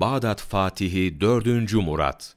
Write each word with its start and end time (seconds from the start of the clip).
Bağdat 0.00 0.40
Fatihi 0.40 1.20
4. 1.20 1.72
Murat 1.74 2.36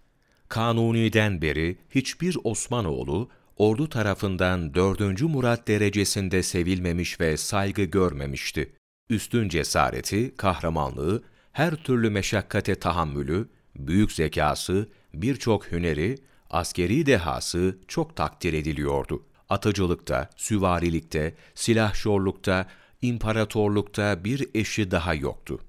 Kanuni'den 0.49 1.41
beri 1.41 1.77
hiçbir 1.89 2.37
Osmanoğlu 2.43 3.29
ordu 3.57 3.89
tarafından 3.89 4.73
4. 4.73 5.21
Murat 5.21 5.67
derecesinde 5.67 6.43
sevilmemiş 6.43 7.19
ve 7.19 7.37
saygı 7.37 7.83
görmemişti. 7.83 8.73
Üstün 9.09 9.49
cesareti, 9.49 10.35
kahramanlığı, 10.37 11.23
her 11.51 11.75
türlü 11.75 12.09
meşakkate 12.09 12.75
tahammülü, 12.75 13.49
büyük 13.75 14.11
zekası, 14.11 14.89
birçok 15.13 15.71
hüneri, 15.71 16.17
askeri 16.49 17.05
dehası 17.05 17.77
çok 17.87 18.15
takdir 18.15 18.53
ediliyordu. 18.53 19.23
Atıcılıkta, 19.49 20.29
süvarilikte, 20.35 21.35
silahşorlukta, 21.55 22.67
imparatorlukta 23.01 24.23
bir 24.23 24.49
eşi 24.53 24.91
daha 24.91 25.13
yoktu. 25.13 25.59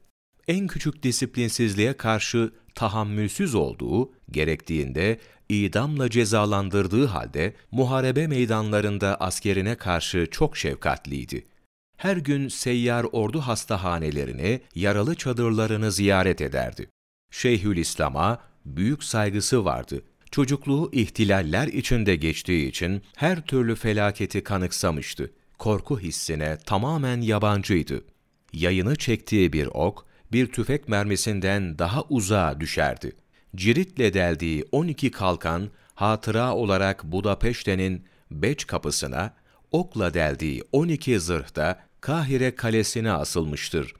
En 0.49 0.67
küçük 0.67 1.03
disiplinsizliğe 1.03 1.93
karşı 1.93 2.53
tahammülsüz 2.75 3.55
olduğu, 3.55 4.13
gerektiğinde 4.31 5.19
idamla 5.49 6.11
cezalandırdığı 6.11 7.07
halde 7.07 7.55
muharebe 7.71 8.27
meydanlarında 8.27 9.17
askerine 9.21 9.75
karşı 9.75 10.29
çok 10.31 10.57
şefkatliydi. 10.57 11.47
Her 11.97 12.17
gün 12.17 12.49
seyyar 12.49 13.07
ordu 13.13 13.41
hastahanelerini, 13.41 14.61
yaralı 14.75 15.15
çadırlarını 15.15 15.93
ziyaret 15.93 16.41
ederdi. 16.41 16.89
Şeyhülislam'a 17.31 18.39
büyük 18.65 19.05
saygısı 19.05 19.65
vardı. 19.65 20.03
Çocukluğu 20.31 20.91
ihtilaller 20.93 21.67
içinde 21.67 22.17
geçtiği 22.17 22.69
için 22.69 23.03
her 23.17 23.47
türlü 23.47 23.75
felaketi 23.75 24.43
kanıksamıştı. 24.43 25.31
Korku 25.59 26.01
hissine 26.01 26.59
tamamen 26.67 27.21
yabancıydı. 27.21 28.05
Yayını 28.53 28.97
çektiği 28.97 29.53
bir 29.53 29.67
ok, 29.67 30.07
bir 30.35 30.47
tüfek 30.47 30.89
mermisinden 30.89 31.79
daha 31.79 32.03
uzağa 32.03 32.61
düşerdi. 32.61 33.13
Ciritle 33.57 34.15
deldiği 34.15 34.65
12 34.73 35.11
kalkan, 35.11 35.71
hatıra 35.95 36.55
olarak 36.55 37.05
Budapeşte'nin 37.05 38.05
Beç 38.31 38.67
kapısına, 38.67 39.35
okla 39.73 40.15
deldiği 40.15 40.63
12 40.73 41.21
zırhta 41.21 41.79
Kahire 42.01 42.55
kalesine 42.55 43.13
asılmıştır. 43.13 43.95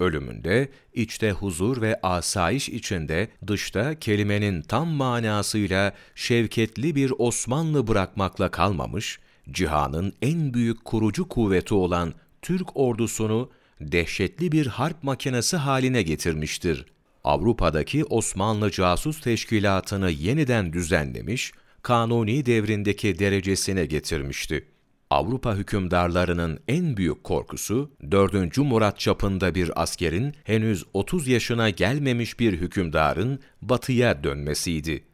Ölümünde, 0.00 0.68
içte 0.92 1.30
huzur 1.30 1.82
ve 1.82 2.00
asayiş 2.02 2.68
içinde, 2.68 3.28
dışta 3.46 3.98
kelimenin 3.98 4.62
tam 4.62 4.88
manasıyla 4.88 5.92
şevketli 6.14 6.94
bir 6.94 7.12
Osmanlı 7.18 7.86
bırakmakla 7.86 8.50
kalmamış, 8.50 9.18
cihanın 9.50 10.12
en 10.22 10.54
büyük 10.54 10.84
kurucu 10.84 11.28
kuvveti 11.28 11.74
olan 11.74 12.14
Türk 12.42 12.76
ordusunu 12.76 13.50
dehşetli 13.92 14.52
bir 14.52 14.66
harp 14.66 15.02
makinesi 15.02 15.56
haline 15.56 16.02
getirmiştir. 16.02 16.86
Avrupa'daki 17.24 18.04
Osmanlı 18.04 18.70
casus 18.70 19.20
teşkilatını 19.20 20.10
yeniden 20.10 20.72
düzenlemiş, 20.72 21.52
Kanuni 21.82 22.46
devrindeki 22.46 23.18
derecesine 23.18 23.86
getirmişti. 23.86 24.64
Avrupa 25.10 25.56
hükümdarlarının 25.56 26.60
en 26.68 26.96
büyük 26.96 27.24
korkusu, 27.24 27.90
4. 28.10 28.58
Murat 28.58 28.98
çapında 28.98 29.54
bir 29.54 29.82
askerin 29.82 30.34
henüz 30.44 30.84
30 30.94 31.28
yaşına 31.28 31.70
gelmemiş 31.70 32.40
bir 32.40 32.52
hükümdarın 32.52 33.40
batıya 33.62 34.24
dönmesiydi. 34.24 35.04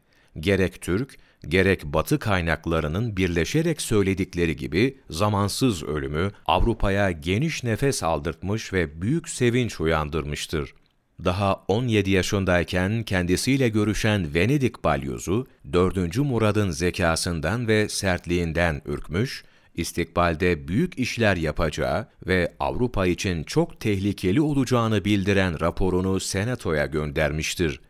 Gerek 0.41 0.81
Türk, 0.81 1.17
gerek 1.49 1.85
Batı 1.85 2.19
kaynaklarının 2.19 3.17
birleşerek 3.17 3.81
söyledikleri 3.81 4.57
gibi 4.57 4.99
zamansız 5.11 5.83
ölümü 5.83 6.31
Avrupa'ya 6.47 7.11
geniş 7.11 7.65
nefes 7.65 8.03
aldırtmış 8.03 8.73
ve 8.73 9.03
büyük 9.03 9.29
sevinç 9.29 9.81
uyandırmıştır. 9.81 10.75
Daha 11.25 11.65
17 11.69 12.11
yaşındayken 12.11 13.03
kendisiyle 13.03 13.69
görüşen 13.69 14.35
Venedik 14.35 14.85
balyozu, 14.85 15.47
4. 15.73 16.17
Murad'ın 16.19 16.71
zekasından 16.71 17.69
ve 17.69 17.89
sertliğinden 17.89 18.83
ürkmüş, 18.87 19.45
istikbalde 19.75 20.69
büyük 20.69 20.99
işler 20.99 21.37
yapacağı 21.37 22.07
ve 22.27 22.53
Avrupa 22.61 23.07
için 23.07 23.43
çok 23.43 23.81
tehlikeli 23.81 24.41
olacağını 24.41 25.05
bildiren 25.05 25.61
raporunu 25.61 26.21
Senato'ya 26.21 26.87
göndermiştir. 26.87 27.81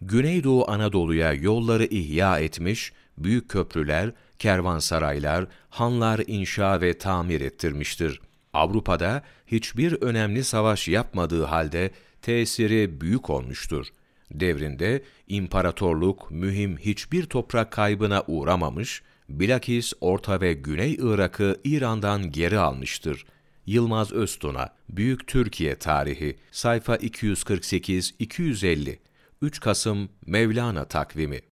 Güneydoğu 0.00 0.70
Anadolu'ya 0.70 1.32
yolları 1.32 1.84
ihya 1.84 2.38
etmiş, 2.38 2.92
büyük 3.18 3.48
köprüler, 3.48 4.12
kervansaraylar, 4.38 5.46
hanlar 5.70 6.20
inşa 6.26 6.80
ve 6.80 6.98
tamir 6.98 7.40
ettirmiştir. 7.40 8.20
Avrupa'da 8.52 9.22
hiçbir 9.46 9.92
önemli 9.92 10.44
savaş 10.44 10.88
yapmadığı 10.88 11.44
halde 11.44 11.90
tesiri 12.22 13.00
büyük 13.00 13.30
olmuştur. 13.30 13.86
Devrinde 14.30 15.02
imparatorluk 15.28 16.30
mühim 16.30 16.76
hiçbir 16.76 17.26
toprak 17.26 17.72
kaybına 17.72 18.22
uğramamış, 18.26 19.02
bilakis 19.28 19.92
Orta 20.00 20.40
ve 20.40 20.52
Güney 20.52 20.96
Irak'ı 21.00 21.60
İran'dan 21.64 22.30
geri 22.30 22.58
almıştır. 22.58 23.26
Yılmaz 23.66 24.12
Öztuna, 24.12 24.68
Büyük 24.88 25.26
Türkiye 25.26 25.74
Tarihi, 25.74 26.36
sayfa 26.50 26.96
248-250, 26.96 28.98
3 29.42 29.60
Kasım 29.60 30.08
Mevlana 30.26 30.84
takvimi 30.84 31.40